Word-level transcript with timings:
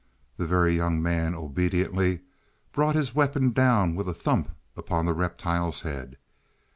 The 0.37 0.47
Very 0.47 0.75
Young 0.75 0.99
Man 0.99 1.35
obediently 1.35 2.21
brought 2.71 2.95
his 2.95 3.13
weapon 3.13 3.51
down 3.51 3.93
with 3.93 4.09
a 4.09 4.15
thump 4.15 4.49
upon 4.75 5.05
the 5.05 5.13
reptile's 5.13 5.81
head. 5.81 6.17